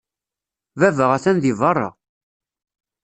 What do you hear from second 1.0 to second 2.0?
atan deg beṛṛa.